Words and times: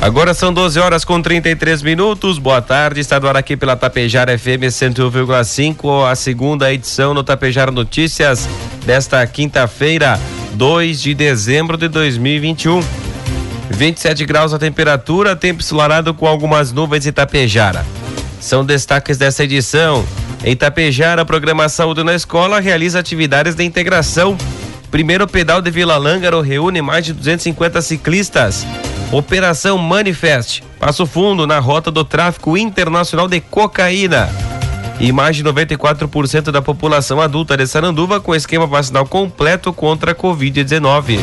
Agora 0.00 0.32
são 0.32 0.52
12 0.52 0.78
horas 0.78 1.04
com 1.04 1.20
33 1.20 1.82
minutos. 1.82 2.38
Boa 2.38 2.62
tarde, 2.62 3.00
está 3.00 3.18
no 3.18 3.26
ar 3.26 3.36
aqui 3.36 3.56
pela 3.56 3.74
Tapejara 3.74 4.38
FM 4.38 4.70
101,5, 4.70 6.08
a 6.08 6.14
segunda 6.14 6.72
edição 6.72 7.12
no 7.12 7.24
Tapejara 7.24 7.72
Notícias 7.72 8.48
desta 8.86 9.26
quinta-feira, 9.26 10.18
2 10.54 11.02
de 11.02 11.14
dezembro 11.14 11.76
de 11.76 11.88
2021. 11.88 12.80
27 13.70 14.24
graus 14.24 14.54
a 14.54 14.58
temperatura, 14.58 15.34
tempo 15.34 15.60
ensolarado 15.60 16.14
com 16.14 16.28
algumas 16.28 16.72
nuvens 16.72 17.04
em 17.04 17.12
Tapejara. 17.12 17.84
São 18.40 18.64
destaques 18.64 19.18
dessa 19.18 19.42
edição. 19.42 20.06
Em 20.44 20.54
Tapejara, 20.54 21.22
a 21.22 21.26
programa 21.26 21.68
Saúde 21.68 22.04
na 22.04 22.14
Escola 22.14 22.60
realiza 22.60 23.00
atividades 23.00 23.56
de 23.56 23.64
integração. 23.64 24.38
Primeiro 24.92 25.26
pedal 25.26 25.60
de 25.60 25.72
Vila 25.72 25.96
Lângaro 25.96 26.40
reúne 26.40 26.80
mais 26.80 27.04
de 27.04 27.12
250 27.12 27.82
ciclistas. 27.82 28.64
Operação 29.10 29.78
Manifest. 29.78 30.62
Passo 30.78 31.06
fundo 31.06 31.46
na 31.46 31.58
rota 31.58 31.90
do 31.90 32.04
tráfico 32.04 32.58
internacional 32.58 33.26
de 33.26 33.40
cocaína. 33.40 34.28
E 35.00 35.10
mais 35.12 35.34
de 35.34 35.42
94% 35.44 36.50
da 36.50 36.60
população 36.60 37.18
adulta 37.18 37.56
de 37.56 37.66
Saranduva 37.66 38.20
com 38.20 38.34
esquema 38.34 38.66
vacinal 38.66 39.06
completo 39.06 39.72
contra 39.72 40.12
a 40.12 40.14
Covid-19. 40.14 41.20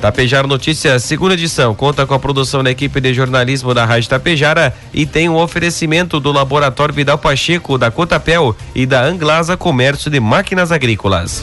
Tapejara 0.00 0.48
Notícias, 0.48 1.04
segunda 1.04 1.34
edição, 1.34 1.74
conta 1.74 2.06
com 2.06 2.14
a 2.14 2.18
produção 2.18 2.62
da 2.62 2.70
equipe 2.70 3.00
de 3.00 3.14
jornalismo 3.14 3.72
da 3.72 3.84
Rádio 3.84 4.08
Tapejara 4.08 4.74
e 4.92 5.06
tem 5.06 5.28
um 5.28 5.36
oferecimento 5.36 6.18
do 6.18 6.32
Laboratório 6.32 6.94
Vidal 6.94 7.18
Pacheco, 7.18 7.78
da 7.78 7.90
Cotapel 7.90 8.54
e 8.74 8.84
da 8.84 9.02
Anglasa 9.02 9.56
Comércio 9.56 10.10
de 10.10 10.18
Máquinas 10.18 10.72
Agrícolas. 10.72 11.42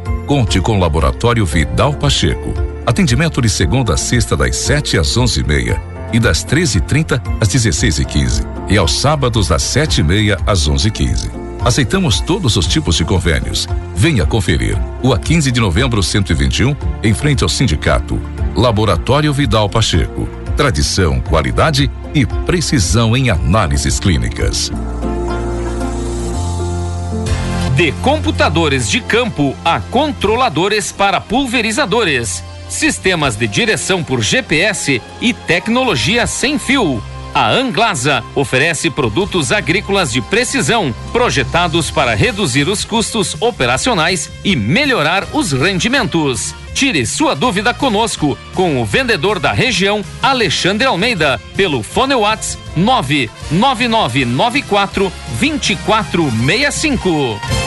Conte 0.31 0.61
com 0.61 0.77
o 0.77 0.79
Laboratório 0.79 1.45
Vidal 1.45 1.93
Pacheco. 1.93 2.53
Atendimento 2.85 3.41
de 3.41 3.49
segunda 3.49 3.95
a 3.95 3.97
sexta 3.97 4.37
das 4.37 4.55
7 4.55 4.97
às 4.97 5.17
11h30 5.17 5.77
e, 6.13 6.21
das 6.21 6.45
13h30 6.45 7.21
às 7.41 7.49
16h15 7.49 8.47
e, 8.69 8.77
aos 8.77 8.93
sábados 8.93 9.49
das 9.49 9.61
7h30 9.61 10.39
às 10.47 10.69
11h15. 10.69 11.29
Aceitamos 11.65 12.21
todos 12.21 12.55
os 12.55 12.65
tipos 12.65 12.95
de 12.95 13.03
convênios. 13.03 13.67
Venha 13.93 14.25
conferir. 14.25 14.77
O 15.03 15.11
a 15.11 15.19
15 15.19 15.51
de 15.51 15.59
novembro 15.59 16.01
121, 16.01 16.77
em 17.03 17.13
frente 17.13 17.43
ao 17.43 17.49
sindicato. 17.49 18.17
Laboratório 18.55 19.33
Vidal 19.33 19.67
Pacheco. 19.67 20.29
Tradição, 20.55 21.19
qualidade 21.19 21.91
e 22.15 22.25
precisão 22.25 23.17
em 23.17 23.29
análises 23.29 23.99
clínicas. 23.99 24.71
De 27.81 27.91
computadores 27.93 28.87
de 28.87 29.01
campo 29.01 29.57
a 29.65 29.79
controladores 29.79 30.91
para 30.91 31.19
pulverizadores, 31.19 32.43
sistemas 32.69 33.35
de 33.35 33.47
direção 33.47 34.03
por 34.03 34.21
GPS 34.21 35.01
e 35.19 35.33
tecnologia 35.33 36.27
sem 36.27 36.59
fio. 36.59 37.01
A 37.33 37.49
Anglasa 37.49 38.23
oferece 38.35 38.91
produtos 38.91 39.51
agrícolas 39.51 40.13
de 40.13 40.21
precisão, 40.21 40.93
projetados 41.11 41.89
para 41.89 42.13
reduzir 42.13 42.69
os 42.69 42.85
custos 42.85 43.35
operacionais 43.41 44.29
e 44.43 44.55
melhorar 44.55 45.27
os 45.33 45.51
rendimentos. 45.51 46.53
Tire 46.75 47.03
sua 47.03 47.33
dúvida 47.33 47.73
conosco 47.73 48.37
com 48.53 48.79
o 48.79 48.85
vendedor 48.85 49.39
da 49.39 49.51
região, 49.51 50.05
Alexandre 50.21 50.85
Almeida, 50.85 51.41
pelo 51.55 51.81
Fone 51.81 52.13
Whats 52.13 52.59
99994 52.75 55.11
2465. 55.39 57.60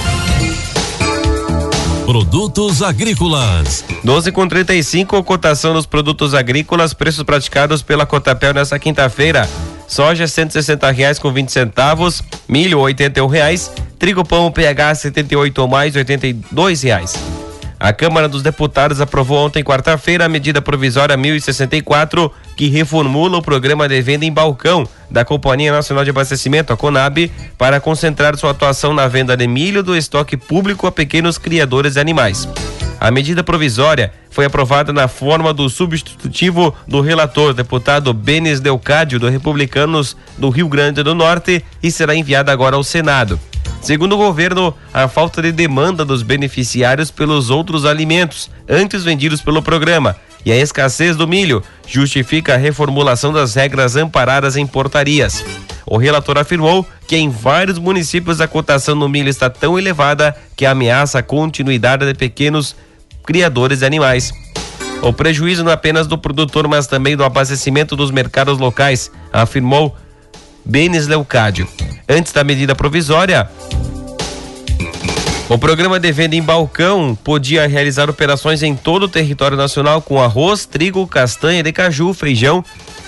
Produtos 2.04 2.82
agrícolas. 2.82 3.82
12 4.04 4.30
com 4.30 4.46
35, 4.46 5.24
cotação 5.24 5.72
dos 5.72 5.86
produtos 5.86 6.34
agrícolas, 6.34 6.92
preços 6.92 7.24
praticados 7.24 7.82
pela 7.82 8.04
Cotapel 8.04 8.52
nesta 8.52 8.78
quinta-feira. 8.78 9.48
Soja 9.88 10.26
160 10.26 10.90
reais 10.90 11.18
com 11.18 11.32
20 11.32 11.48
centavos, 11.48 12.22
milho 12.46 12.80
81 12.80 13.26
reais, 13.26 13.72
trigo 13.98 14.22
pão 14.22 14.52
PH 14.52 14.96
78 14.96 15.58
ou 15.62 15.66
mais 15.66 15.96
82 15.96 16.82
reais. 16.82 17.14
A 17.84 17.92
Câmara 17.92 18.26
dos 18.26 18.42
Deputados 18.42 18.98
aprovou 18.98 19.44
ontem, 19.44 19.62
quarta-feira, 19.62 20.24
a 20.24 20.28
medida 20.28 20.62
provisória 20.62 21.18
1064, 21.18 22.32
que 22.56 22.70
reformula 22.70 23.36
o 23.36 23.42
programa 23.42 23.86
de 23.86 24.00
venda 24.00 24.24
em 24.24 24.32
balcão 24.32 24.88
da 25.10 25.22
Companhia 25.22 25.70
Nacional 25.70 26.02
de 26.02 26.08
Abastecimento, 26.08 26.72
a 26.72 26.78
CONAB, 26.78 27.30
para 27.58 27.80
concentrar 27.80 28.38
sua 28.38 28.52
atuação 28.52 28.94
na 28.94 29.06
venda 29.06 29.36
de 29.36 29.46
milho 29.46 29.82
do 29.82 29.94
estoque 29.94 30.34
público 30.34 30.86
a 30.86 30.92
pequenos 30.92 31.36
criadores 31.36 31.92
de 31.92 32.00
animais. 32.00 32.48
A 32.98 33.10
medida 33.10 33.44
provisória 33.44 34.14
foi 34.30 34.46
aprovada 34.46 34.90
na 34.90 35.06
forma 35.06 35.52
do 35.52 35.68
substitutivo 35.68 36.74
do 36.88 37.02
relator, 37.02 37.52
deputado 37.52 38.14
Benes 38.14 38.60
Delcádio, 38.60 39.20
do 39.20 39.28
Republicanos 39.28 40.16
do 40.38 40.48
Rio 40.48 40.70
Grande 40.70 41.02
do 41.02 41.14
Norte, 41.14 41.62
e 41.82 41.90
será 41.90 42.14
enviada 42.14 42.50
agora 42.50 42.76
ao 42.76 42.82
Senado. 42.82 43.38
Segundo 43.84 44.14
o 44.14 44.16
governo, 44.16 44.72
a 44.94 45.06
falta 45.08 45.42
de 45.42 45.52
demanda 45.52 46.06
dos 46.06 46.22
beneficiários 46.22 47.10
pelos 47.10 47.50
outros 47.50 47.84
alimentos 47.84 48.50
antes 48.66 49.04
vendidos 49.04 49.42
pelo 49.42 49.60
programa 49.60 50.16
e 50.42 50.50
a 50.50 50.56
escassez 50.56 51.16
do 51.16 51.28
milho 51.28 51.62
justifica 51.86 52.54
a 52.54 52.56
reformulação 52.56 53.30
das 53.30 53.54
regras 53.54 53.94
amparadas 53.94 54.56
em 54.56 54.66
portarias. 54.66 55.44
O 55.84 55.98
relator 55.98 56.38
afirmou 56.38 56.86
que 57.06 57.14
em 57.14 57.28
vários 57.28 57.78
municípios 57.78 58.40
a 58.40 58.48
cotação 58.48 58.94
no 58.94 59.06
milho 59.06 59.28
está 59.28 59.50
tão 59.50 59.78
elevada 59.78 60.34
que 60.56 60.64
ameaça 60.64 61.18
a 61.18 61.22
continuidade 61.22 62.06
de 62.06 62.14
pequenos 62.14 62.74
criadores 63.22 63.80
de 63.80 63.84
animais. 63.84 64.32
O 65.02 65.12
prejuízo 65.12 65.62
não 65.62 65.70
é 65.70 65.74
apenas 65.74 66.06
do 66.06 66.16
produtor, 66.16 66.66
mas 66.68 66.86
também 66.86 67.18
do 67.18 67.22
abastecimento 67.22 67.94
dos 67.94 68.10
mercados 68.10 68.58
locais, 68.58 69.10
afirmou 69.30 69.94
Benes 70.64 71.06
Leucádio. 71.06 71.68
Antes 72.08 72.32
da 72.32 72.44
medida 72.44 72.74
provisória, 72.74 73.48
o 75.48 75.58
programa 75.58 75.98
de 75.98 76.12
venda 76.12 76.36
em 76.36 76.42
balcão 76.42 77.14
podia 77.24 77.66
realizar 77.66 78.10
operações 78.10 78.62
em 78.62 78.74
todo 78.74 79.04
o 79.04 79.08
território 79.08 79.56
nacional 79.56 80.02
com 80.02 80.20
arroz, 80.20 80.66
trigo, 80.66 81.06
castanha 81.06 81.62
de 81.62 81.72
caju, 81.72 82.12
feijão, 82.12 82.64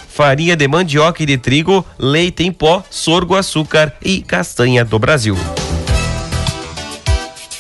farinha 0.08 0.56
de 0.56 0.66
mandioca 0.66 1.22
e 1.22 1.26
de 1.26 1.36
trigo, 1.36 1.84
leite 1.98 2.42
em 2.42 2.52
pó, 2.52 2.82
sorgo, 2.90 3.36
açúcar 3.36 3.92
e 4.02 4.22
castanha 4.22 4.82
do 4.84 4.98
Brasil. 4.98 5.36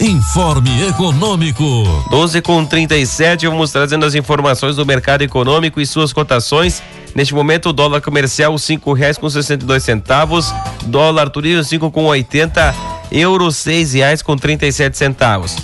Informe 0.06 0.86
Econômico. 0.86 1.64
12 2.10 2.40
com 2.40 2.64
37, 2.64 3.48
vamos 3.48 3.72
trazendo 3.72 4.06
as 4.06 4.14
informações 4.14 4.76
do 4.76 4.86
mercado 4.86 5.22
econômico 5.22 5.80
e 5.80 5.86
suas 5.86 6.12
cotações. 6.12 6.80
Neste 7.12 7.34
momento, 7.34 7.70
o 7.70 7.72
dólar 7.72 8.00
comercial 8.00 8.56
cinco 8.56 8.92
reais 8.92 9.18
com 9.18 9.28
sessenta 9.28 9.64
e 9.64 9.66
dois 9.66 9.82
centavos, 9.82 10.54
dólar 10.84 11.28
turismo 11.28 11.64
cinco 11.64 11.90
com 11.90 12.04
oitenta, 12.04 12.72
euro 13.10 13.50
seis 13.50 13.94
reais 13.94 14.22
com 14.22 14.36
trinta 14.36 14.64
e 14.64 14.70
sete 14.70 14.96
centavos. 14.96 15.56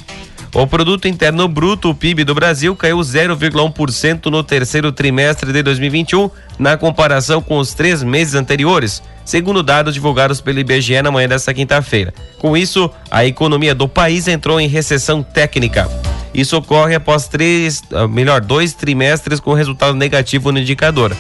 O 0.55 0.67
produto 0.67 1.09
interno 1.09 1.49
bruto, 1.49 1.89
o 1.89 1.95
PIB 1.95 2.25
do 2.25 2.35
Brasil, 2.35 2.77
caiu 2.77 2.99
0,1% 2.99 4.27
no 4.27 4.45
terceiro 4.45 4.93
trimestre 4.93 5.51
de 5.51 5.63
2021, 5.63 6.31
na 6.59 6.77
comparação 6.77 7.41
com 7.41 7.57
os 7.57 7.73
três 7.73 8.03
meses 8.03 8.35
anteriores, 8.35 9.03
segundo 9.25 9.63
dados 9.63 9.95
divulgados 9.95 10.43
pelo 10.43 10.59
IBGE 10.59 11.01
na 11.01 11.11
manhã 11.11 11.27
desta 11.27 11.55
quinta-feira. 11.55 12.13
Com 12.39 12.55
isso, 12.55 12.91
a 13.11 13.25
economia 13.25 13.75
do 13.75 13.89
país 13.89 14.29
entrou 14.29 14.61
em 14.61 14.69
recessão 14.69 15.23
técnica. 15.23 15.89
Isso 16.35 16.55
ocorre 16.59 16.95
após 16.95 17.29
três, 17.29 17.83
ah, 17.91 18.07
melhor, 18.07 18.43
dois 18.43 18.75
trimestres 18.75 19.41
com 19.41 19.55
resultado 19.55 19.97
negativo 19.97 20.53
no 20.53 20.59
indicador. 20.59 21.17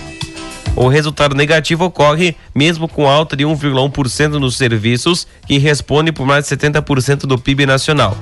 O 0.76 0.84
O 0.84 0.88
resultado 0.88 1.34
negativo 1.34 1.84
ocorre 1.84 2.36
mesmo 2.54 2.86
com 2.86 3.08
alta 3.08 3.34
de 3.34 3.44
1,1% 3.44 4.32
nos 4.32 4.56
serviços, 4.56 5.26
que 5.46 5.56
responde 5.56 6.12
por 6.12 6.26
mais 6.26 6.46
de 6.46 6.54
70% 6.54 7.20
do 7.20 7.38
PIB 7.38 7.64
nacional. 7.64 8.14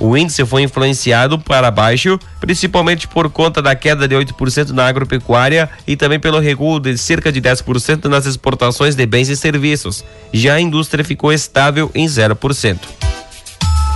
O 0.00 0.16
índice 0.16 0.44
foi 0.46 0.62
influenciado 0.62 1.38
para 1.38 1.70
baixo, 1.70 2.18
principalmente 2.38 3.08
por 3.08 3.28
conta 3.30 3.60
da 3.60 3.74
queda 3.74 4.06
de 4.06 4.14
8% 4.14 4.70
na 4.70 4.86
agropecuária 4.86 5.68
e 5.86 5.96
também 5.96 6.20
pelo 6.20 6.38
recuo 6.38 6.78
de 6.78 6.96
cerca 6.96 7.32
de 7.32 7.42
10% 7.42 8.04
nas 8.04 8.24
exportações 8.24 8.94
de 8.94 9.04
bens 9.04 9.28
e 9.28 9.36
serviços. 9.36 10.04
Já 10.32 10.54
a 10.54 10.60
indústria 10.60 11.04
ficou 11.04 11.32
estável 11.32 11.90
em 11.94 12.06
0%. 12.06 12.78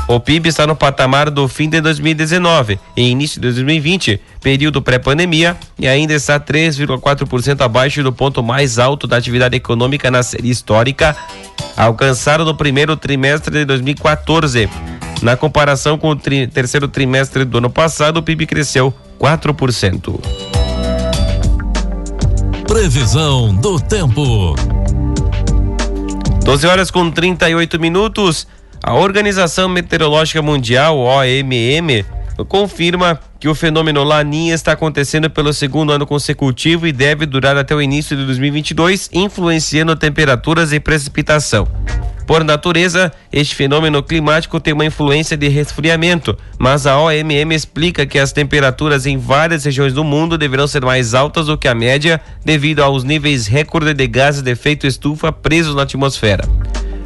O 0.08 0.18
PIB 0.18 0.48
está 0.48 0.66
no 0.66 0.74
patamar 0.74 1.30
do 1.30 1.46
fim 1.46 1.68
de 1.68 1.80
2019 1.80 2.78
e 2.96 3.08
início 3.08 3.40
de 3.40 3.46
2020, 3.46 4.20
período 4.42 4.82
pré-pandemia, 4.82 5.56
e 5.78 5.86
ainda 5.86 6.12
está 6.12 6.40
3,4% 6.40 7.60
abaixo 7.60 8.02
do 8.02 8.12
ponto 8.12 8.42
mais 8.42 8.80
alto 8.80 9.06
da 9.06 9.16
atividade 9.16 9.56
econômica 9.56 10.10
na 10.10 10.24
série 10.24 10.50
histórica, 10.50 11.16
alcançado 11.76 12.44
no 12.44 12.56
primeiro 12.56 12.96
trimestre 12.96 13.54
de 13.54 13.64
2014. 13.64 14.68
Na 15.22 15.36
comparação 15.36 15.96
com 15.96 16.10
o 16.10 16.16
tri 16.16 16.48
terceiro 16.48 16.88
trimestre 16.88 17.44
do 17.44 17.58
ano 17.58 17.70
passado, 17.70 18.16
o 18.16 18.22
PIB 18.22 18.44
cresceu 18.44 18.92
4%. 19.20 20.20
Previsão 22.66 23.54
do 23.54 23.78
tempo. 23.78 24.56
12 26.44 26.66
horas 26.66 26.90
com 26.90 27.08
38 27.08 27.78
minutos. 27.78 28.48
A 28.82 28.94
Organização 28.94 29.68
Meteorológica 29.68 30.42
Mundial, 30.42 30.98
OMM, 30.98 32.04
confirma 32.48 33.20
que 33.42 33.48
o 33.48 33.56
fenômeno 33.56 34.04
Laninha 34.04 34.54
está 34.54 34.70
acontecendo 34.70 35.28
pelo 35.28 35.52
segundo 35.52 35.90
ano 35.90 36.06
consecutivo 36.06 36.86
e 36.86 36.92
deve 36.92 37.26
durar 37.26 37.56
até 37.56 37.74
o 37.74 37.82
início 37.82 38.16
de 38.16 38.24
2022, 38.24 39.10
influenciando 39.12 39.96
temperaturas 39.96 40.72
e 40.72 40.78
precipitação. 40.78 41.66
Por 42.24 42.44
natureza, 42.44 43.12
este 43.32 43.56
fenômeno 43.56 44.00
climático 44.00 44.60
tem 44.60 44.72
uma 44.72 44.84
influência 44.84 45.36
de 45.36 45.48
resfriamento, 45.48 46.38
mas 46.56 46.86
a 46.86 46.96
OMM 47.00 47.52
explica 47.52 48.06
que 48.06 48.16
as 48.16 48.30
temperaturas 48.30 49.06
em 49.06 49.18
várias 49.18 49.64
regiões 49.64 49.92
do 49.92 50.04
mundo 50.04 50.38
deverão 50.38 50.68
ser 50.68 50.84
mais 50.84 51.12
altas 51.12 51.46
do 51.46 51.58
que 51.58 51.66
a 51.66 51.74
média 51.74 52.20
devido 52.44 52.80
aos 52.80 53.02
níveis 53.02 53.48
recorde 53.48 53.92
de 53.92 54.06
gases 54.06 54.42
de 54.42 54.52
efeito 54.52 54.86
estufa 54.86 55.32
presos 55.32 55.74
na 55.74 55.82
atmosfera. 55.82 56.44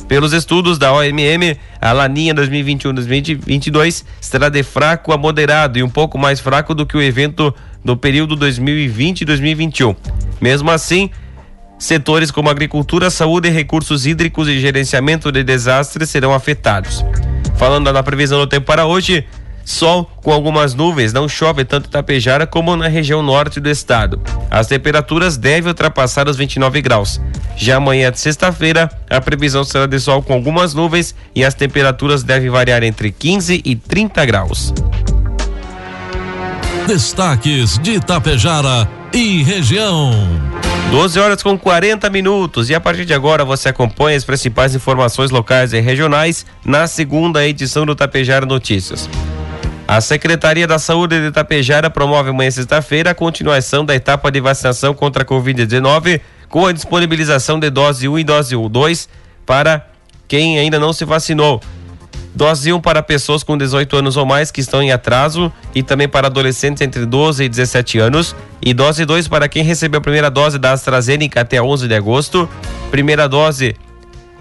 Pelos 0.08 0.32
estudos 0.32 0.78
da 0.78 0.92
OMM, 0.92 1.58
a 1.80 1.92
Laninha 1.92 2.34
2021-2022 2.34 4.04
será 4.20 4.48
de 4.48 4.62
fraco 4.62 5.12
a 5.12 5.18
moderado 5.18 5.78
e 5.78 5.82
um 5.82 5.88
pouco 5.88 6.16
mais 6.16 6.38
fraco 6.38 6.74
do 6.74 6.86
que 6.86 6.96
o 6.96 7.02
evento 7.02 7.52
do 7.84 7.96
período 7.96 8.36
2020-2021. 8.36 9.96
Mesmo 10.40 10.70
assim, 10.70 11.10
setores 11.78 12.30
como 12.30 12.48
agricultura, 12.48 13.10
saúde, 13.10 13.48
recursos 13.48 14.06
hídricos 14.06 14.48
e 14.48 14.60
gerenciamento 14.60 15.32
de 15.32 15.42
desastres 15.42 16.08
serão 16.08 16.32
afetados. 16.32 17.04
Falando 17.56 17.92
da 17.92 18.02
previsão 18.02 18.38
do 18.38 18.46
tempo 18.46 18.66
para 18.66 18.86
hoje, 18.86 19.26
Sol 19.66 20.08
com 20.22 20.30
algumas 20.30 20.74
nuvens, 20.74 21.12
não 21.12 21.28
chove 21.28 21.64
tanto 21.64 21.88
em 21.88 21.90
Tapejara 21.90 22.46
como 22.46 22.76
na 22.76 22.86
região 22.86 23.20
norte 23.20 23.58
do 23.58 23.68
estado. 23.68 24.22
As 24.48 24.68
temperaturas 24.68 25.36
devem 25.36 25.68
ultrapassar 25.68 26.28
os 26.28 26.36
29 26.36 26.80
graus. 26.80 27.20
Já 27.56 27.78
amanhã 27.78 28.12
de 28.12 28.20
sexta-feira, 28.20 28.88
a 29.10 29.20
previsão 29.20 29.64
será 29.64 29.86
de 29.86 29.98
sol 29.98 30.22
com 30.22 30.34
algumas 30.34 30.72
nuvens 30.72 31.16
e 31.34 31.44
as 31.44 31.52
temperaturas 31.52 32.22
devem 32.22 32.48
variar 32.48 32.84
entre 32.84 33.10
15 33.10 33.60
e 33.64 33.74
30 33.74 34.24
graus. 34.24 34.72
Destaques 36.86 37.76
de 37.78 37.98
Tapejara 37.98 38.88
e 39.12 39.42
região. 39.42 40.12
12 40.92 41.18
horas 41.18 41.42
com 41.42 41.58
40 41.58 42.08
minutos 42.08 42.70
e 42.70 42.74
a 42.76 42.80
partir 42.80 43.04
de 43.04 43.12
agora 43.12 43.44
você 43.44 43.70
acompanha 43.70 44.16
as 44.16 44.24
principais 44.24 44.76
informações 44.76 45.32
locais 45.32 45.72
e 45.72 45.80
regionais 45.80 46.46
na 46.64 46.86
segunda 46.86 47.44
edição 47.44 47.84
do 47.84 47.96
Tapejara 47.96 48.46
Notícias. 48.46 49.08
A 49.88 50.00
Secretaria 50.00 50.66
da 50.66 50.80
Saúde 50.80 51.20
de 51.20 51.28
Itapejara 51.28 51.88
promove 51.88 52.30
amanhã 52.30 52.50
sexta-feira 52.50 53.12
a 53.12 53.14
continuação 53.14 53.84
da 53.84 53.94
etapa 53.94 54.32
de 54.32 54.40
vacinação 54.40 54.92
contra 54.92 55.22
a 55.22 55.26
Covid-19 55.26 56.20
com 56.48 56.66
a 56.66 56.72
disponibilização 56.72 57.60
de 57.60 57.70
dose 57.70 58.08
1 58.08 58.18
e 58.18 58.24
dose 58.24 58.56
2 58.56 59.08
para 59.46 59.86
quem 60.26 60.58
ainda 60.58 60.80
não 60.80 60.92
se 60.92 61.04
vacinou. 61.04 61.62
Dose 62.34 62.72
1 62.72 62.80
para 62.80 63.00
pessoas 63.00 63.44
com 63.44 63.56
18 63.56 63.96
anos 63.96 64.16
ou 64.16 64.26
mais 64.26 64.50
que 64.50 64.60
estão 64.60 64.82
em 64.82 64.90
atraso 64.90 65.52
e 65.72 65.84
também 65.84 66.08
para 66.08 66.26
adolescentes 66.26 66.82
entre 66.82 67.06
12 67.06 67.44
e 67.44 67.48
17 67.48 67.98
anos. 68.00 68.34
E 68.60 68.74
dose 68.74 69.04
2 69.04 69.28
para 69.28 69.48
quem 69.48 69.62
recebeu 69.62 69.98
a 69.98 70.02
primeira 70.02 70.30
dose 70.30 70.58
da 70.58 70.72
AstraZeneca 70.72 71.42
até 71.42 71.62
11 71.62 71.86
de 71.86 71.94
agosto. 71.94 72.48
Primeira 72.90 73.28
dose 73.28 73.76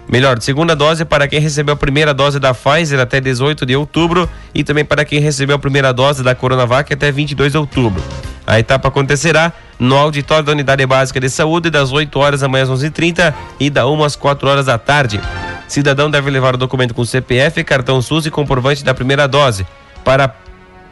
Melhor, 0.08 0.40
segunda 0.40 0.76
dose 0.76 1.04
para 1.04 1.26
quem 1.26 1.40
recebeu 1.40 1.74
a 1.74 1.76
primeira 1.76 2.14
dose 2.14 2.38
da 2.38 2.54
Pfizer 2.54 3.00
até 3.00 3.20
18 3.20 3.66
de 3.66 3.74
outubro 3.74 4.28
e 4.54 4.62
também 4.62 4.84
para 4.84 5.04
quem 5.04 5.18
recebeu 5.18 5.56
a 5.56 5.58
primeira 5.58 5.92
dose 5.92 6.22
da 6.22 6.34
Coronavac 6.34 6.92
até 6.92 7.10
22 7.10 7.52
de 7.52 7.58
outubro. 7.58 8.02
A 8.46 8.60
etapa 8.60 8.86
acontecerá 8.86 9.52
no 9.78 9.96
auditório 9.96 10.44
da 10.44 10.52
Unidade 10.52 10.86
Básica 10.86 11.18
de 11.18 11.28
Saúde 11.28 11.70
das 11.70 11.92
8 11.92 12.16
horas 12.18 12.40
da 12.40 12.48
manhã 12.48 12.62
às 12.62 12.70
11h30 12.70 13.34
e 13.58 13.68
da 13.68 13.88
1 13.88 14.04
às 14.04 14.14
4 14.14 14.48
horas 14.48 14.66
da 14.66 14.78
tarde. 14.78 15.20
Cidadão 15.66 16.08
deve 16.08 16.30
levar 16.30 16.54
o 16.54 16.58
documento 16.58 16.94
com 16.94 17.04
CPF, 17.04 17.64
cartão 17.64 18.00
SUS 18.00 18.26
e 18.26 18.30
comprovante 18.30 18.84
da 18.84 18.94
primeira 18.94 19.26
dose. 19.26 19.66
Para 20.04 20.26
a 20.26 20.30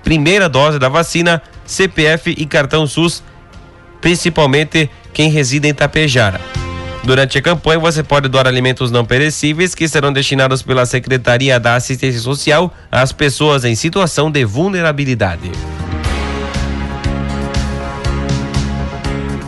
primeira 0.03 0.49
dose 0.49 0.81
da 0.81 0.89
vacina, 0.89 1.41
CPF 1.65 2.35
e 2.37 2.45
cartão 2.45 2.85
SUS, 2.85 3.23
principalmente 4.01 4.91
quem 5.13 5.31
reside 5.31 5.69
em 5.69 5.75
Tapejara. 5.75 6.41
Durante 7.05 7.37
a 7.37 7.43
campanha, 7.43 7.79
você 7.79 8.03
pode 8.03 8.29
doar 8.29 8.47
alimentos 8.47 8.91
não 8.91 9.05
perecíveis 9.05 9.75
que 9.75 9.87
serão 9.87 10.11
destinados 10.11 10.63
pela 10.63 10.87
Secretaria 10.87 11.61
da 11.61 11.77
Assistência 11.77 12.19
Social 12.19 12.73
às 12.91 13.13
pessoas 13.13 13.63
em 13.65 13.75
situação 13.75 14.31
de 14.31 14.43
vulnerabilidade. 14.43 15.53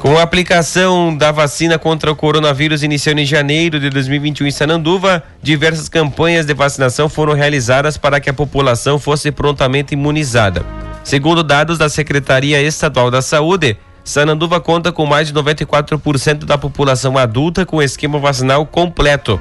Com 0.01 0.19
a 0.19 0.23
aplicação 0.23 1.17
da 1.17 1.33
vacina 1.33 1.79
contra 1.79 2.13
o 2.13 2.15
coronavírus 2.15 2.83
iniciando 2.83 3.23
em 3.23 3.27
janeiro 3.27 3.81
de 3.81 3.89
2021 3.89 4.47
em 4.47 4.51
Sananduva, 4.51 5.23
diversas 5.43 5.89
campanhas 5.89 6.45
de 6.45 6.53
vacinação 6.53 7.09
foram 7.09 7.33
realizadas 7.33 7.97
para 7.97 8.21
que 8.21 8.29
a 8.29 8.35
população 8.35 8.99
fosse 8.99 9.33
prontamente 9.33 9.95
imunizada. 9.95 10.65
Segundo 11.03 11.43
dados 11.43 11.79
da 11.79 11.89
Secretaria 11.89 12.61
Estadual 12.61 13.11
da 13.11 13.23
Saúde, 13.23 13.79
Sananduva 14.07 14.61
conta 14.61 14.93
com 14.93 15.05
mais 15.05 15.27
de 15.27 15.35
94% 15.35 16.45
da 16.45 16.57
população 16.57 17.19
adulta 17.19 17.67
com 17.67 17.83
esquema 17.83 18.21
vacinal 18.21 18.65
completo. 18.65 19.41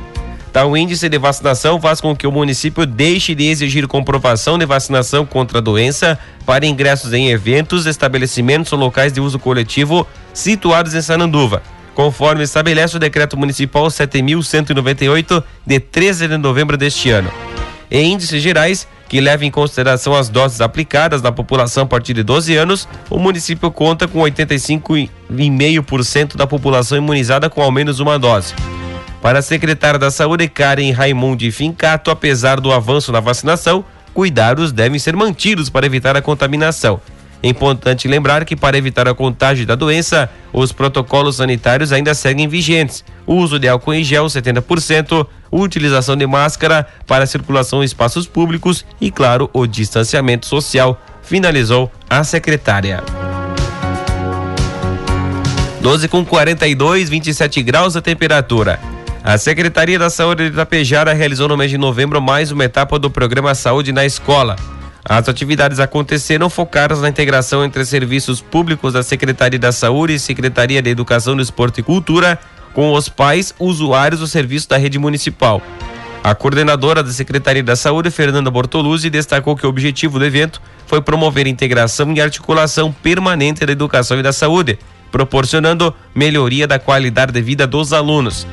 Tal 0.51 0.75
índice 0.75 1.07
de 1.07 1.19
vacinação 1.19 1.79
faz 1.79 2.01
com 2.01 2.15
que 2.15 2.25
o 2.25 2.31
município 2.31 2.83
deixe 2.83 3.35
de 3.35 3.45
exigir 3.45 3.87
comprovação 3.87 4.57
de 4.57 4.65
vacinação 4.65 5.23
contra 5.23 5.59
a 5.59 5.61
doença 5.61 6.17
para 6.47 6.65
ingressos 6.65 7.13
em 7.13 7.29
eventos, 7.29 7.85
estabelecimentos 7.85 8.73
ou 8.73 8.79
locais 8.79 9.13
de 9.13 9.21
uso 9.21 9.37
coletivo 9.37 10.07
situados 10.33 10.95
em 10.95 11.01
Sananduva, 11.01 11.61
conforme 11.93 12.43
estabelece 12.43 12.97
o 12.97 12.99
decreto 12.99 13.37
municipal 13.37 13.87
7198 13.91 15.43
de 15.63 15.79
13 15.79 16.27
de 16.27 16.37
novembro 16.37 16.75
deste 16.75 17.11
ano. 17.11 17.31
Em 17.91 18.13
índices 18.13 18.41
gerais, 18.41 18.87
que 19.15 19.21
leva 19.21 19.45
em 19.45 19.49
consideração 19.49 20.13
as 20.13 20.27
doses 20.27 20.59
aplicadas 20.59 21.21
na 21.21 21.31
população 21.31 21.83
a 21.83 21.85
partir 21.85 22.13
de 22.13 22.21
12 22.21 22.53
anos, 22.57 22.85
o 23.09 23.17
município 23.17 23.71
conta 23.71 24.09
com 24.09 24.19
85,5% 24.19 26.35
da 26.35 26.45
população 26.45 26.97
imunizada 26.97 27.49
com 27.49 27.61
ao 27.61 27.71
menos 27.71 28.01
uma 28.01 28.19
dose. 28.19 28.53
Para 29.21 29.39
a 29.39 29.41
secretária 29.41 29.97
da 29.97 30.11
Saúde, 30.11 30.49
Karen 30.49 30.91
Raimundi 30.91 31.49
Fincato, 31.49 32.11
apesar 32.11 32.59
do 32.59 32.73
avanço 32.73 33.13
na 33.13 33.21
vacinação, 33.21 33.85
cuidados 34.13 34.73
devem 34.73 34.99
ser 34.99 35.15
mantidos 35.15 35.69
para 35.69 35.85
evitar 35.85 36.17
a 36.17 36.21
contaminação. 36.21 36.99
É 37.41 37.47
importante 37.47 38.09
lembrar 38.09 38.43
que, 38.43 38.55
para 38.55 38.77
evitar 38.77 39.07
a 39.07 39.13
contágio 39.13 39.65
da 39.65 39.75
doença, 39.75 40.29
os 40.51 40.73
protocolos 40.73 41.37
sanitários 41.37 41.93
ainda 41.93 42.13
seguem 42.13 42.49
vigentes. 42.49 43.05
O 43.25 43.35
uso 43.35 43.57
de 43.59 43.69
álcool 43.69 43.93
em 43.93 44.03
gel 44.03 44.25
70%, 44.25 45.25
utilização 45.59 46.15
de 46.15 46.27
máscara 46.27 46.87
para 47.07 47.25
circulação 47.25 47.81
em 47.81 47.85
espaços 47.85 48.27
públicos 48.27 48.85
e, 48.99 49.09
claro, 49.09 49.49
o 49.53 49.65
distanciamento 49.65 50.45
social, 50.45 51.01
finalizou 51.21 51.91
a 52.09 52.23
secretária. 52.23 53.03
12 55.81 56.07
com 56.07 56.25
42, 56.25 57.09
27 57.09 57.61
graus 57.61 57.95
a 57.95 58.01
temperatura. 58.01 58.79
A 59.23 59.37
Secretaria 59.37 59.97
da 59.97 60.09
Saúde 60.09 60.45
de 60.45 60.53
Itapejara 60.53 61.13
realizou 61.13 61.47
no 61.47 61.57
mês 61.57 61.71
de 61.71 61.77
novembro 61.77 62.21
mais 62.21 62.51
uma 62.51 62.63
etapa 62.63 62.99
do 62.99 63.09
programa 63.09 63.55
Saúde 63.55 63.91
na 63.91 64.05
Escola. 64.05 64.55
As 65.07 65.29
atividades 65.29 65.79
aconteceram 65.79 66.49
focadas 66.49 67.01
na 67.01 67.09
integração 67.09 67.63
entre 67.63 67.85
serviços 67.85 68.41
públicos 68.41 68.93
da 68.93 69.03
Secretaria 69.03 69.59
da 69.59 69.71
Saúde 69.71 70.15
e 70.15 70.19
Secretaria 70.19 70.81
de 70.81 70.89
Educação, 70.89 71.39
Esporte 71.39 71.81
e 71.81 71.83
Cultura 71.83 72.39
com 72.75 72.93
os 72.93 73.07
pais 73.07 73.55
usuários 73.57 74.19
do 74.19 74.27
serviço 74.27 74.67
da 74.67 74.77
rede 74.77 74.99
municipal. 74.99 75.61
A 76.21 76.35
coordenadora 76.35 77.01
da 77.01 77.11
Secretaria 77.11 77.63
da 77.63 77.75
Saúde, 77.75 78.11
Fernanda 78.11 78.51
Bortoluzzi, 78.51 79.09
destacou 79.09 79.55
que 79.55 79.65
o 79.65 79.69
objetivo 79.69 80.19
do 80.19 80.25
evento 80.25 80.61
foi 80.85 81.01
promover 81.01 81.47
integração 81.47 82.11
e 82.13 82.19
articulação 82.19 82.91
permanente 82.91 83.65
da 83.65 83.71
educação 83.71 84.19
e 84.19 84.23
da 84.23 84.33
saúde, 84.33 84.77
proporcionando 85.09 85.93
melhoria 86.13 86.67
da 86.67 86.77
qualidade 86.77 87.31
de 87.31 87.41
vida 87.41 87.65
dos 87.65 87.93
alunos. 87.93 88.45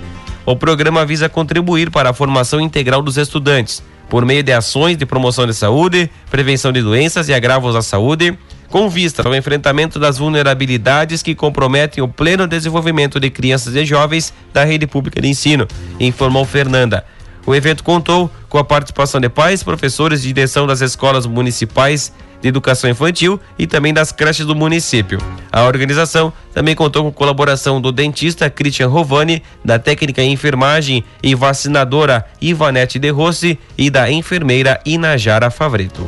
O 0.46 0.54
programa 0.54 1.04
visa 1.04 1.28
contribuir 1.28 1.90
para 1.90 2.10
a 2.10 2.14
formação 2.14 2.60
integral 2.60 3.02
dos 3.02 3.16
estudantes, 3.16 3.82
por 4.08 4.24
meio 4.24 4.42
de 4.42 4.52
ações 4.52 4.96
de 4.96 5.06
promoção 5.06 5.46
de 5.46 5.54
saúde, 5.54 6.10
prevenção 6.30 6.70
de 6.70 6.82
doenças 6.82 7.28
e 7.28 7.34
agravos 7.34 7.74
à 7.74 7.82
saúde, 7.82 8.38
com 8.72 8.88
vista 8.88 9.22
ao 9.22 9.34
enfrentamento 9.34 9.98
das 9.98 10.16
vulnerabilidades 10.16 11.22
que 11.22 11.34
comprometem 11.34 12.02
o 12.02 12.08
pleno 12.08 12.48
desenvolvimento 12.48 13.20
de 13.20 13.28
crianças 13.28 13.76
e 13.76 13.84
jovens 13.84 14.32
da 14.50 14.64
rede 14.64 14.86
pública 14.86 15.20
de 15.20 15.28
ensino, 15.28 15.68
informou 16.00 16.46
Fernanda. 16.46 17.04
O 17.44 17.54
evento 17.54 17.84
contou 17.84 18.30
com 18.48 18.56
a 18.56 18.64
participação 18.64 19.20
de 19.20 19.28
pais, 19.28 19.62
professores 19.62 20.22
de 20.22 20.32
direção 20.32 20.66
das 20.66 20.80
escolas 20.80 21.26
municipais 21.26 22.14
de 22.40 22.48
educação 22.48 22.88
infantil 22.88 23.38
e 23.58 23.66
também 23.66 23.92
das 23.92 24.10
creches 24.10 24.46
do 24.46 24.54
município. 24.54 25.18
A 25.52 25.64
organização 25.64 26.32
também 26.54 26.74
contou 26.74 27.04
com 27.04 27.12
colaboração 27.12 27.78
do 27.78 27.92
dentista 27.92 28.48
Christian 28.48 28.88
Rovani, 28.88 29.42
da 29.62 29.78
técnica 29.78 30.22
em 30.22 30.32
enfermagem 30.32 31.04
e 31.22 31.34
vacinadora 31.34 32.24
Ivanete 32.40 32.98
De 32.98 33.10
Rossi 33.10 33.58
e 33.76 33.90
da 33.90 34.10
enfermeira 34.10 34.80
Inajara 34.86 35.50
Favreto. 35.50 36.06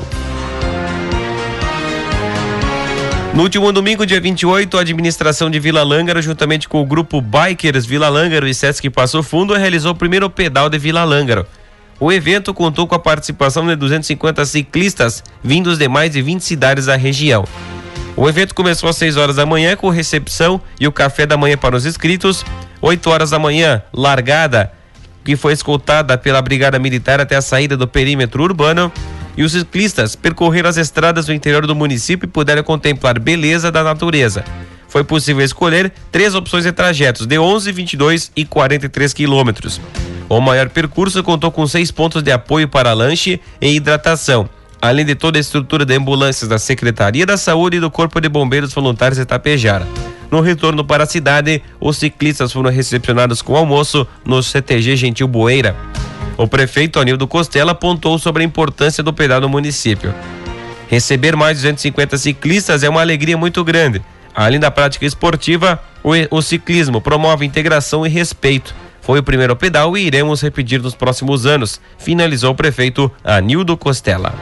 No 3.34 3.42
último 3.42 3.72
domingo, 3.72 4.06
dia 4.06 4.20
28, 4.20 4.78
a 4.78 4.80
administração 4.82 5.50
de 5.50 5.58
Vila 5.58 5.82
Lângaro, 5.82 6.22
juntamente 6.22 6.68
com 6.68 6.80
o 6.80 6.86
grupo 6.86 7.20
Bikers 7.20 7.84
Vila 7.84 8.08
Lângaro 8.08 8.46
e 8.46 8.54
Sesc 8.54 8.88
Passo 8.90 9.24
Fundo, 9.24 9.54
realizou 9.54 9.90
o 9.90 9.94
primeiro 9.96 10.30
pedal 10.30 10.70
de 10.70 10.78
Vila 10.78 11.02
Lângaro. 11.02 11.44
O 11.98 12.12
evento 12.12 12.54
contou 12.54 12.86
com 12.86 12.94
a 12.94 12.98
participação 12.98 13.66
de 13.66 13.74
250 13.74 14.46
ciclistas 14.46 15.24
vindos 15.42 15.78
de 15.78 15.88
mais 15.88 16.12
de 16.12 16.22
20 16.22 16.42
cidades 16.42 16.86
da 16.86 16.94
região. 16.94 17.44
O 18.16 18.28
evento 18.28 18.54
começou 18.54 18.88
às 18.88 18.96
6 18.98 19.16
horas 19.16 19.34
da 19.34 19.44
manhã 19.44 19.74
com 19.74 19.88
recepção 19.88 20.60
e 20.78 20.86
o 20.86 20.92
café 20.92 21.26
da 21.26 21.36
manhã 21.36 21.56
para 21.56 21.74
os 21.74 21.84
inscritos. 21.84 22.44
8 22.80 23.10
horas 23.10 23.30
da 23.30 23.38
manhã, 23.40 23.82
largada, 23.92 24.70
que 25.24 25.34
foi 25.34 25.54
escoltada 25.54 26.16
pela 26.16 26.40
Brigada 26.40 26.78
Militar 26.78 27.20
até 27.20 27.34
a 27.34 27.42
saída 27.42 27.76
do 27.76 27.88
perímetro 27.88 28.44
urbano 28.44 28.92
e 29.36 29.42
os 29.42 29.52
ciclistas 29.52 30.14
percorreram 30.14 30.68
as 30.68 30.76
estradas 30.76 31.26
do 31.26 31.32
interior 31.32 31.66
do 31.66 31.74
município 31.74 32.26
e 32.26 32.30
puderam 32.30 32.62
contemplar 32.62 33.18
beleza 33.18 33.70
da 33.70 33.82
natureza. 33.82 34.44
Foi 34.88 35.02
possível 35.02 35.44
escolher 35.44 35.92
três 36.12 36.34
opções 36.34 36.64
de 36.64 36.72
trajetos 36.72 37.26
de 37.26 37.38
11, 37.38 37.72
22 37.72 38.32
e 38.36 38.44
43 38.44 39.12
quilômetros. 39.12 39.80
O 40.28 40.40
maior 40.40 40.68
percurso 40.68 41.22
contou 41.22 41.50
com 41.50 41.66
seis 41.66 41.90
pontos 41.90 42.22
de 42.22 42.30
apoio 42.30 42.68
para 42.68 42.92
lanche 42.92 43.40
e 43.60 43.74
hidratação, 43.74 44.48
além 44.80 45.04
de 45.04 45.14
toda 45.14 45.38
a 45.38 45.40
estrutura 45.40 45.84
de 45.84 45.94
ambulâncias 45.94 46.48
da 46.48 46.58
Secretaria 46.58 47.26
da 47.26 47.36
Saúde 47.36 47.78
e 47.78 47.80
do 47.80 47.90
Corpo 47.90 48.20
de 48.20 48.28
Bombeiros 48.28 48.72
Voluntários 48.72 49.18
de 49.18 49.24
Tapejara. 49.24 49.86
No 50.30 50.40
retorno 50.40 50.84
para 50.84 51.04
a 51.04 51.06
cidade, 51.06 51.62
os 51.80 51.96
ciclistas 51.96 52.52
foram 52.52 52.70
recepcionados 52.70 53.42
com 53.42 53.56
almoço 53.56 54.06
no 54.24 54.42
CTG 54.42 54.96
Gentil 54.96 55.28
Boeira. 55.28 55.76
O 56.36 56.48
prefeito 56.48 56.98
Anildo 56.98 57.28
Costela 57.28 57.72
apontou 57.72 58.18
sobre 58.18 58.42
a 58.42 58.46
importância 58.46 59.02
do 59.02 59.12
pedal 59.12 59.40
no 59.40 59.48
município. 59.48 60.12
Receber 60.88 61.36
mais 61.36 61.58
de 61.58 61.62
250 61.62 62.18
ciclistas 62.18 62.82
é 62.82 62.88
uma 62.88 63.00
alegria 63.00 63.36
muito 63.36 63.62
grande. 63.62 64.02
Além 64.34 64.58
da 64.58 64.70
prática 64.70 65.06
esportiva, 65.06 65.80
o, 66.02 66.10
o 66.30 66.42
ciclismo 66.42 67.00
promove 67.00 67.46
integração 67.46 68.04
e 68.04 68.08
respeito. 68.08 68.74
Foi 69.00 69.20
o 69.20 69.22
primeiro 69.22 69.54
pedal 69.54 69.96
e 69.96 70.06
iremos 70.06 70.42
repetir 70.42 70.82
nos 70.82 70.94
próximos 70.94 71.46
anos, 71.46 71.80
finalizou 71.98 72.50
o 72.50 72.54
prefeito 72.54 73.10
Anildo 73.22 73.76
Costela. 73.76 74.34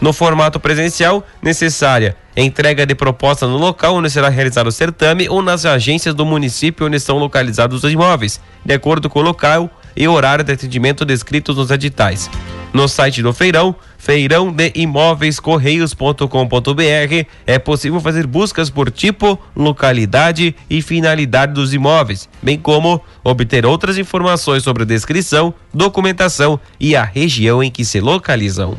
No 0.00 0.14
formato 0.14 0.58
presencial, 0.58 1.22
necessária 1.42 2.16
entrega 2.34 2.86
de 2.86 2.94
proposta 2.94 3.46
no 3.46 3.58
local 3.58 3.96
onde 3.96 4.08
será 4.08 4.30
realizado 4.30 4.68
o 4.68 4.72
certame 4.72 5.28
ou 5.28 5.42
nas 5.42 5.66
agências 5.66 6.14
do 6.14 6.24
município 6.24 6.86
onde 6.86 6.96
estão 6.96 7.18
localizados 7.18 7.84
os 7.84 7.92
imóveis, 7.92 8.40
de 8.64 8.72
acordo 8.72 9.10
com 9.10 9.18
o 9.18 9.22
local 9.22 9.70
e 9.94 10.08
horário 10.08 10.42
de 10.42 10.52
atendimento 10.52 11.04
descritos 11.04 11.54
nos 11.56 11.70
editais. 11.70 12.30
No 12.76 12.86
site 12.88 13.22
do 13.22 13.32
feirão, 13.32 13.74
feirão 13.96 14.52
de 14.52 14.70
imóveis 14.74 15.40
correios.com.br, 15.40 17.26
é 17.46 17.58
possível 17.58 17.98
fazer 18.02 18.26
buscas 18.26 18.68
por 18.68 18.90
tipo, 18.90 19.38
localidade 19.56 20.54
e 20.68 20.82
finalidade 20.82 21.54
dos 21.54 21.72
imóveis, 21.72 22.28
bem 22.42 22.58
como 22.58 23.00
obter 23.24 23.64
outras 23.64 23.96
informações 23.96 24.62
sobre 24.62 24.82
a 24.82 24.86
descrição, 24.86 25.54
documentação 25.72 26.60
e 26.78 26.94
a 26.94 27.02
região 27.02 27.62
em 27.62 27.70
que 27.70 27.82
se 27.82 27.98
localizam. 27.98 28.76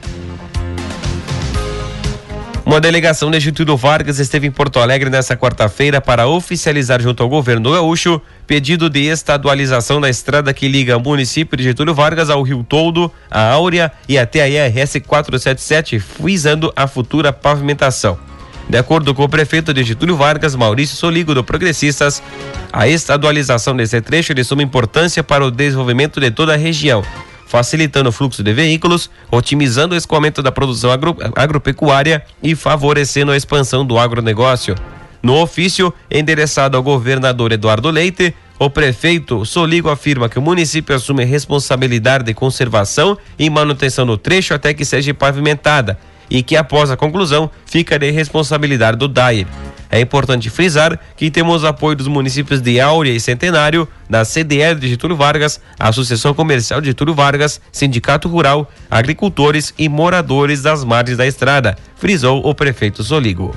Uma 2.67 2.81
delegação 2.81 3.31
de 3.31 3.39
Getúlio 3.39 3.77
Vargas 3.77 4.19
esteve 4.19 4.45
em 4.45 4.51
Porto 4.51 4.81
Alegre 4.81 5.09
nesta 5.09 5.37
quarta-feira 5.37 6.01
para 6.01 6.27
oficializar 6.27 7.01
junto 7.01 7.23
ao 7.23 7.29
governo 7.29 7.71
gaúcho 7.71 8.21
pedido 8.45 8.89
de 8.89 9.05
estadualização 9.05 10.01
da 10.01 10.09
estrada 10.09 10.53
que 10.53 10.67
liga 10.67 10.97
o 10.97 10.99
município 10.99 11.55
de 11.55 11.63
Getúlio 11.63 11.93
Vargas 11.93 12.29
ao 12.29 12.41
Rio 12.41 12.65
Toldo, 12.65 13.09
a 13.31 13.51
Áurea 13.51 13.89
e 14.09 14.17
até 14.17 14.41
a 14.41 14.49
IRS 14.49 14.99
477, 14.99 16.03
visando 16.19 16.73
a 16.75 16.87
futura 16.87 17.31
pavimentação. 17.31 18.19
De 18.67 18.77
acordo 18.77 19.15
com 19.15 19.23
o 19.23 19.29
prefeito 19.29 19.73
de 19.73 19.81
Getúlio 19.85 20.17
Vargas, 20.17 20.53
Maurício 20.53 20.97
Soligo, 20.97 21.33
do 21.33 21.45
Progressistas, 21.45 22.21
a 22.73 22.85
estadualização 22.85 23.77
desse 23.77 24.01
trecho 24.01 24.33
é 24.33 24.35
de 24.35 24.43
suma 24.43 24.61
importância 24.61 25.23
para 25.23 25.45
o 25.45 25.49
desenvolvimento 25.49 26.19
de 26.19 26.31
toda 26.31 26.53
a 26.53 26.57
região 26.57 27.01
facilitando 27.47 28.09
o 28.09 28.11
fluxo 28.11 28.43
de 28.43 28.53
veículos, 28.53 29.09
otimizando 29.31 29.95
o 29.95 29.97
escoamento 29.97 30.43
da 30.43 30.51
produção 30.51 30.91
agro, 30.91 31.17
agropecuária 31.35 32.23
e 32.43 32.53
favorecendo 32.53 33.31
a 33.31 33.37
expansão 33.37 33.85
do 33.85 33.97
agronegócio. 33.97 34.75
No 35.23 35.41
ofício 35.41 35.91
endereçado 36.11 36.77
ao 36.77 36.83
governador 36.83 37.51
Eduardo 37.51 37.89
Leite, 37.89 38.35
o 38.59 38.69
prefeito 38.69 39.45
Soligo 39.45 39.89
afirma 39.89 40.29
que 40.29 40.37
o 40.37 40.41
município 40.41 40.95
assume 40.95 41.23
responsabilidade 41.23 42.25
de 42.25 42.33
conservação 42.33 43.17
e 43.39 43.49
manutenção 43.49 44.05
do 44.05 44.17
trecho 44.17 44.53
até 44.53 44.73
que 44.73 44.83
seja 44.85 45.13
pavimentada 45.13 45.97
e 46.29 46.43
que 46.43 46.57
após 46.57 46.91
a 46.91 46.97
conclusão 46.97 47.49
fica 47.65 47.97
de 47.97 48.11
responsabilidade 48.11 48.97
do 48.97 49.07
DAIR. 49.07 49.47
É 49.89 49.99
importante 49.99 50.49
frisar 50.49 50.99
que 51.15 51.31
temos 51.31 51.63
apoio 51.63 51.95
dos 51.95 52.07
municípios 52.07 52.61
de 52.61 52.79
Áurea 52.79 53.11
e 53.11 53.19
Centenário, 53.19 53.87
da 54.09 54.25
CDL 54.25 54.79
de 54.79 54.89
Getúlio 54.89 55.15
Vargas, 55.15 55.61
Associação 55.79 56.33
Comercial 56.33 56.81
de 56.81 56.87
Getúlio 56.87 57.13
Vargas, 57.13 57.61
Sindicato 57.71 58.27
Rural, 58.27 58.69
agricultores 58.91 59.73
e 59.77 59.87
moradores 59.87 60.61
das 60.61 60.83
margens 60.83 61.17
da 61.17 61.25
estrada, 61.25 61.77
frisou 61.95 62.45
o 62.45 62.53
prefeito 62.53 63.03
Soligo. 63.03 63.55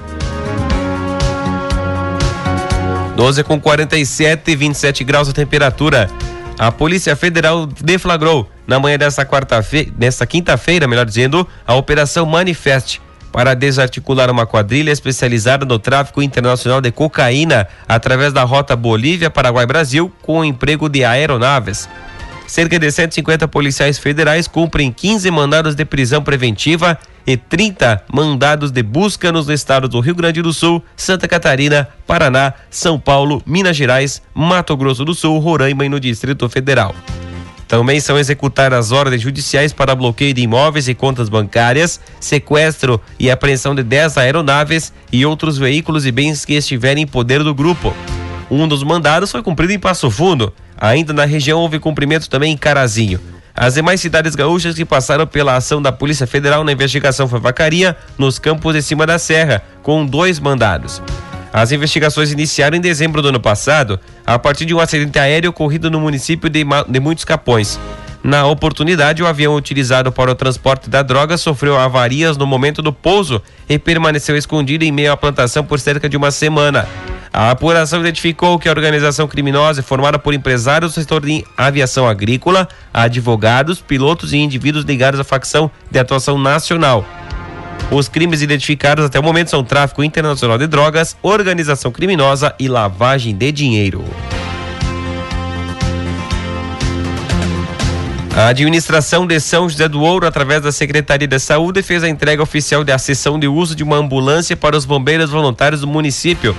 12 3.16 3.44
com 3.44 3.60
47 3.60 4.50
e 4.50 4.56
27 4.56 5.04
graus 5.04 5.28
a 5.28 5.32
temperatura. 5.32 6.08
A 6.58 6.70
Polícia 6.70 7.14
Federal 7.16 7.66
deflagrou 7.66 8.48
na 8.66 8.78
manhã 8.78 8.96
desta 8.96 9.26
quarta-feira, 9.26 9.90
nesta 9.98 10.26
quinta-feira, 10.26 10.86
melhor 10.86 11.04
dizendo, 11.04 11.46
a 11.66 11.74
Operação 11.74 12.24
Manifeste 12.24 13.00
para 13.32 13.54
desarticular 13.54 14.30
uma 14.30 14.46
quadrilha 14.46 14.90
especializada 14.90 15.64
no 15.64 15.78
tráfico 15.78 16.22
internacional 16.22 16.80
de 16.80 16.90
cocaína 16.90 17.66
através 17.88 18.32
da 18.32 18.42
rota 18.42 18.76
Bolívia-Paraguai-Brasil 18.76 20.12
com 20.22 20.40
o 20.40 20.44
emprego 20.44 20.88
de 20.88 21.04
aeronaves. 21.04 21.88
Cerca 22.46 22.80
de 22.80 22.90
150 22.90 23.46
policiais 23.46 23.96
federais 23.96 24.48
cumprem 24.48 24.90
15 24.90 25.30
mandados 25.30 25.76
de 25.76 25.84
prisão 25.84 26.20
preventiva 26.20 26.98
e 27.24 27.36
30 27.36 28.02
mandados 28.12 28.72
de 28.72 28.82
busca 28.82 29.30
nos 29.30 29.48
estados 29.48 29.88
do 29.88 30.00
Rio 30.00 30.16
Grande 30.16 30.42
do 30.42 30.52
Sul, 30.52 30.82
Santa 30.96 31.28
Catarina, 31.28 31.88
Paraná, 32.06 32.54
São 32.68 32.98
Paulo, 32.98 33.40
Minas 33.46 33.76
Gerais, 33.76 34.20
Mato 34.34 34.76
Grosso 34.76 35.04
do 35.04 35.14
Sul, 35.14 35.38
Roraima 35.38 35.84
e 35.84 35.88
no 35.88 36.00
Distrito 36.00 36.48
Federal. 36.48 36.92
Também 37.70 38.00
são 38.00 38.18
executadas 38.18 38.90
ordens 38.90 39.22
judiciais 39.22 39.72
para 39.72 39.94
bloqueio 39.94 40.34
de 40.34 40.42
imóveis 40.42 40.88
e 40.88 40.94
contas 40.94 41.28
bancárias, 41.28 42.00
sequestro 42.18 43.00
e 43.16 43.30
apreensão 43.30 43.76
de 43.76 43.84
10 43.84 44.18
aeronaves 44.18 44.92
e 45.12 45.24
outros 45.24 45.56
veículos 45.56 46.04
e 46.04 46.10
bens 46.10 46.44
que 46.44 46.54
estiverem 46.54 47.04
em 47.04 47.06
poder 47.06 47.44
do 47.44 47.54
grupo. 47.54 47.94
Um 48.50 48.66
dos 48.66 48.82
mandados 48.82 49.30
foi 49.30 49.40
cumprido 49.40 49.72
em 49.72 49.78
Passo 49.78 50.10
Fundo. 50.10 50.52
Ainda 50.76 51.12
na 51.12 51.24
região 51.24 51.60
houve 51.60 51.78
cumprimento 51.78 52.28
também 52.28 52.52
em 52.52 52.56
Carazinho. 52.56 53.20
As 53.54 53.74
demais 53.74 54.00
cidades 54.00 54.34
gaúchas 54.34 54.74
que 54.74 54.84
passaram 54.84 55.24
pela 55.24 55.54
ação 55.54 55.80
da 55.80 55.92
Polícia 55.92 56.26
Federal 56.26 56.64
na 56.64 56.72
investigação 56.72 57.28
foi 57.28 57.38
Vacaria, 57.38 57.96
nos 58.18 58.40
campos 58.40 58.74
de 58.74 58.82
cima 58.82 59.06
da 59.06 59.16
serra, 59.16 59.62
com 59.80 60.04
dois 60.04 60.40
mandados. 60.40 61.00
As 61.52 61.72
investigações 61.72 62.30
iniciaram 62.30 62.76
em 62.76 62.80
dezembro 62.80 63.20
do 63.20 63.28
ano 63.28 63.40
passado, 63.40 63.98
a 64.24 64.38
partir 64.38 64.64
de 64.64 64.74
um 64.74 64.80
acidente 64.80 65.18
aéreo 65.18 65.50
ocorrido 65.50 65.90
no 65.90 66.00
município 66.00 66.48
de, 66.48 66.64
de 66.88 67.00
Muitos 67.00 67.24
Capões. 67.24 67.78
Na 68.22 68.46
oportunidade, 68.46 69.22
o 69.22 69.26
avião 69.26 69.54
utilizado 69.54 70.12
para 70.12 70.30
o 70.30 70.34
transporte 70.34 70.90
da 70.90 71.02
droga 71.02 71.38
sofreu 71.38 71.78
avarias 71.78 72.36
no 72.36 72.46
momento 72.46 72.82
do 72.82 72.92
pouso 72.92 73.42
e 73.68 73.78
permaneceu 73.78 74.36
escondido 74.36 74.84
em 74.84 74.92
meio 74.92 75.10
à 75.10 75.16
plantação 75.16 75.64
por 75.64 75.80
cerca 75.80 76.08
de 76.08 76.16
uma 76.16 76.30
semana. 76.30 76.86
A 77.32 77.50
apuração 77.50 78.00
identificou 78.00 78.58
que 78.58 78.68
a 78.68 78.72
organização 78.72 79.26
criminosa 79.26 79.80
é 79.80 79.82
formada 79.82 80.18
por 80.18 80.34
empresários 80.34 80.92
do 80.92 81.00
setor 81.00 81.24
de 81.24 81.44
aviação 81.56 82.06
agrícola, 82.06 82.68
advogados, 82.92 83.80
pilotos 83.80 84.32
e 84.32 84.36
indivíduos 84.36 84.84
ligados 84.84 85.18
à 85.18 85.24
facção 85.24 85.70
de 85.90 85.98
atuação 85.98 86.36
nacional. 86.36 87.06
Os 87.90 88.08
crimes 88.08 88.40
identificados 88.40 89.04
até 89.04 89.18
o 89.18 89.22
momento 89.22 89.50
são 89.50 89.64
tráfico 89.64 90.04
internacional 90.04 90.56
de 90.56 90.68
drogas, 90.68 91.16
organização 91.22 91.90
criminosa 91.90 92.54
e 92.56 92.68
lavagem 92.68 93.34
de 93.34 93.50
dinheiro. 93.50 94.04
A 98.36 98.46
administração 98.46 99.26
de 99.26 99.40
São 99.40 99.68
José 99.68 99.88
do 99.88 100.00
Ouro, 100.00 100.24
através 100.24 100.62
da 100.62 100.70
Secretaria 100.70 101.26
de 101.26 101.38
Saúde, 101.40 101.82
fez 101.82 102.04
a 102.04 102.08
entrega 102.08 102.40
oficial 102.40 102.84
de 102.84 102.92
acessão 102.92 103.40
de 103.40 103.48
uso 103.48 103.74
de 103.74 103.82
uma 103.82 103.96
ambulância 103.96 104.56
para 104.56 104.76
os 104.76 104.84
bombeiros 104.84 105.30
voluntários 105.30 105.80
do 105.80 105.88
município. 105.88 106.56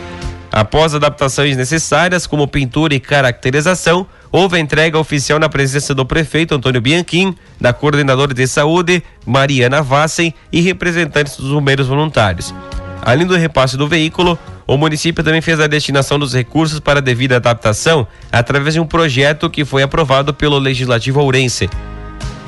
Após 0.52 0.94
adaptações 0.94 1.56
necessárias, 1.56 2.28
como 2.28 2.46
pintura 2.46 2.94
e 2.94 3.00
caracterização, 3.00 4.06
houve 4.32 4.60
entrega 4.60 4.98
oficial 4.98 5.40
na 5.40 5.50
presença 5.50 5.94
do 5.94 6.06
prefeito 6.06 6.56
Antônio 6.56 6.82
Bianchim, 6.82 7.36
da 7.60 7.74
coordenadora 7.74 8.34
de 8.34 8.48
saúde 8.48 9.04
Mariana 9.26 9.82
Vassen 9.82 10.34
e 10.52 10.62
representantes 10.62 11.38
dos 11.38 11.52
bombeiros 11.52 11.88
voluntários. 11.88 12.54
Além 13.02 13.26
do 13.26 13.36
repasse 13.36 13.76
do 13.76 13.88
veículo, 13.88 14.38
o 14.68 14.78
município 14.78 15.24
também 15.24 15.42
fez 15.42 15.60
a 15.60 15.68
destinação 15.68 16.18
dos 16.18 16.34
recursos 16.34 16.80
para 16.80 17.00
a 17.00 17.02
devida 17.02 17.38
adaptação 17.38 18.08
através 18.32 18.76
de 18.76 18.80
um 18.80 18.86
projeto 18.86 19.50
que 19.50 19.66
foi 19.66 19.84
aprovado 19.84 20.34
pelo 20.34 20.58
Legislativo 20.60 21.20
Ourense. 21.20 21.70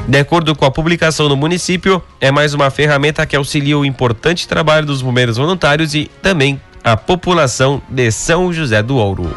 De 0.07 0.19
acordo 0.19 0.53
com 0.53 0.65
a 0.65 0.71
publicação 0.71 1.29
no 1.29 1.35
município, 1.35 2.03
é 2.19 2.29
mais 2.29 2.53
uma 2.53 2.69
ferramenta 2.69 3.25
que 3.25 3.35
auxilia 3.35 3.77
o 3.77 3.85
importante 3.85 4.47
trabalho 4.47 4.85
dos 4.85 5.01
bombeiros 5.01 5.37
voluntários 5.37 5.95
e 5.95 6.09
também 6.21 6.61
a 6.83 6.97
população 6.97 7.81
de 7.89 8.11
São 8.11 8.51
José 8.51 8.83
do 8.83 8.97
Ouro. 8.97 9.33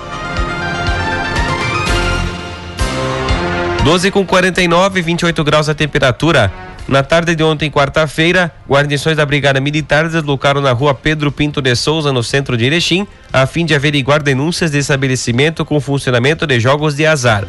12 3.86 4.10
com 4.10 4.26
49, 4.26 5.00
28 5.00 5.44
graus 5.44 5.68
a 5.68 5.74
temperatura. 5.74 6.52
Na 6.88 7.04
tarde 7.04 7.36
de 7.36 7.44
ontem, 7.44 7.70
quarta-feira, 7.70 8.52
guarnições 8.68 9.16
da 9.16 9.24
Brigada 9.24 9.60
Militar 9.60 10.08
deslocaram 10.08 10.60
na 10.60 10.72
rua 10.72 10.92
Pedro 10.92 11.30
Pinto 11.30 11.62
de 11.62 11.72
Souza, 11.76 12.12
no 12.12 12.20
centro 12.20 12.56
de 12.56 12.64
Erechim, 12.64 13.06
a 13.32 13.46
fim 13.46 13.64
de 13.64 13.76
averiguar 13.76 14.20
denúncias 14.20 14.72
de 14.72 14.78
estabelecimento 14.78 15.64
com 15.64 15.80
funcionamento 15.80 16.48
de 16.48 16.58
jogos 16.58 16.96
de 16.96 17.06
azar. 17.06 17.44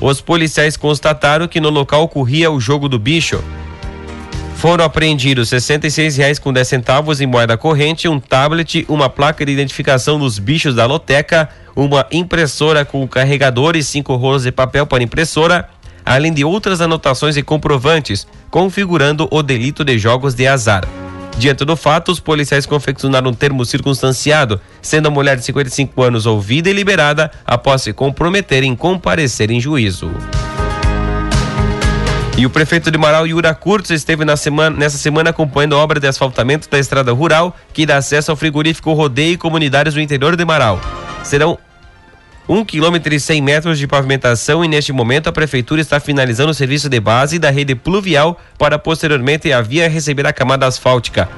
Os 0.00 0.20
policiais 0.20 0.76
constataram 0.76 1.48
que 1.48 1.60
no 1.60 1.70
local 1.70 2.04
ocorria 2.04 2.52
o 2.52 2.60
jogo 2.60 2.88
do 2.88 2.96
bicho. 2.96 3.42
Foram 4.54 4.84
apreendidos 4.84 5.50
R$ 5.50 5.58
66,10 5.58 6.38
com 6.38 6.52
10 6.52 6.68
centavos 6.68 7.20
em 7.20 7.26
moeda 7.26 7.56
corrente, 7.56 8.06
um 8.06 8.20
tablet, 8.20 8.84
uma 8.88 9.08
placa 9.08 9.44
de 9.44 9.50
identificação 9.50 10.20
dos 10.20 10.38
bichos 10.38 10.76
da 10.76 10.86
loteca, 10.86 11.48
uma 11.74 12.06
impressora 12.12 12.84
com 12.84 13.08
carregador 13.08 13.74
e 13.74 13.82
cinco 13.82 14.14
rolos 14.16 14.42
de 14.44 14.52
papel 14.52 14.86
para 14.86 15.02
impressora, 15.02 15.68
além 16.10 16.32
de 16.32 16.44
outras 16.44 16.80
anotações 16.80 17.36
e 17.36 17.42
comprovantes, 17.42 18.26
configurando 18.50 19.28
o 19.30 19.44
delito 19.44 19.84
de 19.84 19.96
jogos 19.96 20.34
de 20.34 20.44
azar. 20.44 20.84
Diante 21.38 21.64
do 21.64 21.76
fato, 21.76 22.10
os 22.10 22.18
policiais 22.18 22.66
confeccionaram 22.66 23.30
um 23.30 23.32
termo 23.32 23.64
circunstanciado, 23.64 24.60
sendo 24.82 25.06
a 25.06 25.10
mulher 25.10 25.36
de 25.36 25.44
55 25.44 26.02
anos 26.02 26.26
ouvida 26.26 26.68
e 26.68 26.72
liberada 26.72 27.30
após 27.46 27.82
se 27.82 27.92
comprometer 27.92 28.64
em 28.64 28.74
comparecer 28.74 29.52
em 29.52 29.60
juízo. 29.60 30.10
E 32.36 32.44
o 32.44 32.50
prefeito 32.50 32.90
de 32.90 32.98
Marau, 32.98 33.24
Yura 33.24 33.54
Curtis, 33.54 33.92
esteve 33.92 34.24
na 34.24 34.36
semana, 34.36 34.76
nessa 34.76 34.98
semana 34.98 35.30
acompanhando 35.30 35.76
a 35.76 35.78
obra 35.78 36.00
de 36.00 36.08
asfaltamento 36.08 36.68
da 36.68 36.80
estrada 36.80 37.12
rural 37.12 37.56
que 37.72 37.86
dá 37.86 37.98
acesso 37.98 38.32
ao 38.32 38.36
frigorífico 38.36 38.92
Rodeio 38.94 39.34
e 39.34 39.36
comunidades 39.36 39.94
do 39.94 40.00
interior 40.00 40.34
de 40.34 40.44
Marau. 40.44 40.80
Serão 41.22 41.56
1 42.50 42.64
km 42.64 42.96
e 43.12 43.20
100 43.20 43.42
metros 43.42 43.78
de 43.78 43.86
pavimentação 43.86 44.64
e 44.64 44.66
neste 44.66 44.92
momento 44.92 45.28
a 45.28 45.32
prefeitura 45.32 45.80
está 45.80 46.00
finalizando 46.00 46.50
o 46.50 46.54
serviço 46.54 46.88
de 46.88 46.98
base 46.98 47.38
da 47.38 47.48
rede 47.48 47.76
pluvial 47.76 48.40
para 48.58 48.76
posteriormente 48.76 49.52
a 49.52 49.60
via 49.60 49.88
receber 49.88 50.26
a 50.26 50.32
camada 50.32 50.66
asfáltica. 50.66 51.28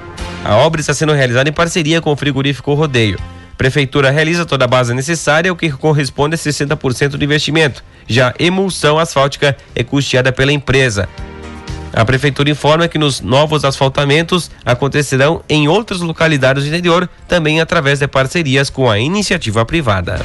A 0.42 0.56
obra 0.56 0.80
está 0.80 0.94
sendo 0.94 1.12
realizada 1.12 1.50
em 1.50 1.52
parceria 1.52 2.00
com 2.00 2.10
o 2.10 2.16
frigorífico 2.16 2.72
Rodeio. 2.72 3.18
Prefeitura 3.58 4.10
realiza 4.10 4.46
toda 4.46 4.64
a 4.64 4.68
base 4.68 4.94
necessária, 4.94 5.52
o 5.52 5.56
que 5.56 5.70
corresponde 5.70 6.34
a 6.34 6.38
60% 6.38 7.08
do 7.10 7.22
investimento. 7.22 7.84
Já 8.08 8.30
a 8.30 8.34
emulsão 8.38 8.98
asfáltica 8.98 9.54
é 9.74 9.84
custeada 9.84 10.32
pela 10.32 10.50
empresa. 10.50 11.06
A 11.92 12.06
prefeitura 12.06 12.48
informa 12.48 12.88
que 12.88 12.96
nos 12.96 13.20
novos 13.20 13.66
asfaltamentos 13.66 14.50
acontecerão 14.64 15.44
em 15.46 15.68
outras 15.68 16.00
localidades 16.00 16.64
do 16.64 16.68
interior, 16.70 17.06
também 17.28 17.60
através 17.60 17.98
de 17.98 18.08
parcerias 18.08 18.70
com 18.70 18.90
a 18.90 18.98
iniciativa 18.98 19.62
privada. 19.66 20.16